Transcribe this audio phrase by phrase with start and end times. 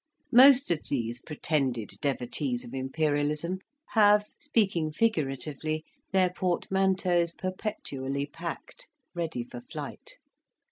[0.31, 3.59] Most of these pretended devotees of imperialism
[3.89, 10.17] have, speaking figuratively, their portmanteaus perpetually packed, ready for flight.